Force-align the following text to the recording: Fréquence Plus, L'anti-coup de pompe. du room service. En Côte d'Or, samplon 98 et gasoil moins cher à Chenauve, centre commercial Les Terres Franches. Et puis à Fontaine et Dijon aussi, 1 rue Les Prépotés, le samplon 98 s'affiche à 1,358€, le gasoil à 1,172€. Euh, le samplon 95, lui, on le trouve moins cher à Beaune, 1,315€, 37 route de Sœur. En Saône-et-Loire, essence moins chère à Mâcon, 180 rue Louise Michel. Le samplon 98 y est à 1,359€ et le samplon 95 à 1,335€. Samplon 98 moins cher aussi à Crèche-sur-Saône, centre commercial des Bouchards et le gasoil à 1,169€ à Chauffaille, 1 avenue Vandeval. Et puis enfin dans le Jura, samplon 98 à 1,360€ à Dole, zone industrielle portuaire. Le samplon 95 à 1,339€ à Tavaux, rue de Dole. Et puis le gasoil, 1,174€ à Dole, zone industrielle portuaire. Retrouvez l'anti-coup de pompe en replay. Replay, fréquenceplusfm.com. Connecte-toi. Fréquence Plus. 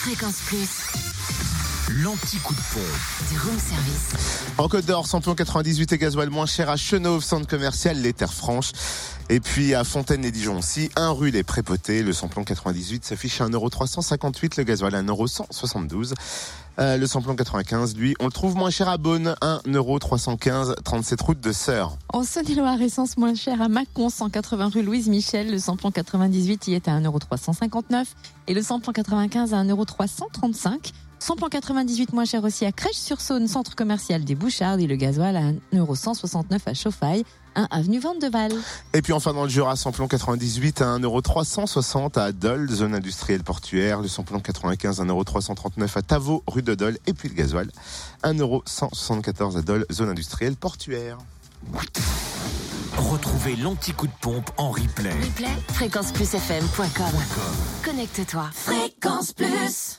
Fréquence 0.00 0.40
Plus, 0.46 1.19
L'anti-coup 1.92 2.54
de 2.54 2.60
pompe. 2.72 3.28
du 3.28 3.38
room 3.40 3.58
service. 3.58 4.10
En 4.58 4.68
Côte 4.68 4.86
d'Or, 4.86 5.08
samplon 5.08 5.34
98 5.34 5.92
et 5.92 5.98
gasoil 5.98 6.30
moins 6.30 6.46
cher 6.46 6.70
à 6.70 6.76
Chenauve, 6.76 7.24
centre 7.24 7.48
commercial 7.48 8.00
Les 8.00 8.12
Terres 8.12 8.32
Franches. 8.32 8.70
Et 9.28 9.40
puis 9.40 9.74
à 9.74 9.82
Fontaine 9.82 10.24
et 10.24 10.30
Dijon 10.30 10.58
aussi, 10.58 10.88
1 10.94 11.10
rue 11.10 11.30
Les 11.30 11.42
Prépotés, 11.42 12.04
le 12.04 12.12
samplon 12.12 12.44
98 12.44 13.04
s'affiche 13.04 13.40
à 13.40 13.48
1,358€, 13.48 14.58
le 14.58 14.62
gasoil 14.62 14.94
à 14.94 15.02
1,172€. 15.02 16.14
Euh, 16.78 16.96
le 16.96 17.06
samplon 17.08 17.34
95, 17.34 17.96
lui, 17.96 18.14
on 18.20 18.26
le 18.26 18.32
trouve 18.32 18.54
moins 18.54 18.70
cher 18.70 18.88
à 18.88 18.96
Beaune, 18.96 19.34
1,315€, 19.42 20.80
37 20.84 21.20
route 21.20 21.40
de 21.40 21.50
Sœur. 21.50 21.96
En 22.12 22.22
Saône-et-Loire, 22.22 22.80
essence 22.80 23.16
moins 23.16 23.34
chère 23.34 23.60
à 23.60 23.68
Mâcon, 23.68 24.10
180 24.10 24.68
rue 24.68 24.82
Louise 24.82 25.08
Michel. 25.08 25.50
Le 25.50 25.58
samplon 25.58 25.90
98 25.90 26.68
y 26.68 26.74
est 26.74 26.86
à 26.86 26.92
1,359€ 27.00 28.04
et 28.46 28.54
le 28.54 28.62
samplon 28.62 28.92
95 28.92 29.54
à 29.54 29.64
1,335€. 29.64 30.92
Samplon 31.20 31.50
98 31.50 32.14
moins 32.14 32.24
cher 32.24 32.42
aussi 32.44 32.64
à 32.64 32.72
Crèche-sur-Saône, 32.72 33.46
centre 33.46 33.76
commercial 33.76 34.24
des 34.24 34.34
Bouchards 34.34 34.78
et 34.78 34.86
le 34.86 34.96
gasoil 34.96 35.36
à 35.36 35.52
1,169€ 35.76 36.60
à 36.64 36.74
Chauffaille, 36.74 37.24
1 37.54 37.68
avenue 37.70 37.98
Vandeval. 38.00 38.52
Et 38.94 39.02
puis 39.02 39.12
enfin 39.12 39.34
dans 39.34 39.44
le 39.44 39.50
Jura, 39.50 39.76
samplon 39.76 40.08
98 40.08 40.80
à 40.80 40.98
1,360€ 40.98 42.18
à 42.18 42.32
Dole, 42.32 42.70
zone 42.70 42.94
industrielle 42.94 43.44
portuaire. 43.44 44.00
Le 44.00 44.08
samplon 44.08 44.40
95 44.40 45.00
à 45.00 45.04
1,339€ 45.04 45.98
à 45.98 46.02
Tavaux, 46.02 46.42
rue 46.46 46.62
de 46.62 46.74
Dole. 46.74 46.98
Et 47.06 47.12
puis 47.12 47.28
le 47.28 47.34
gasoil, 47.34 47.68
1,174€ 48.24 49.58
à 49.58 49.62
Dole, 49.62 49.84
zone 49.92 50.08
industrielle 50.08 50.56
portuaire. 50.56 51.18
Retrouvez 52.96 53.56
l'anti-coup 53.56 54.06
de 54.06 54.12
pompe 54.22 54.50
en 54.56 54.70
replay. 54.70 55.10
Replay, 55.10 55.48
fréquenceplusfm.com. 55.74 57.12
Connecte-toi. 57.84 58.48
Fréquence 58.54 59.32
Plus. 59.32 59.98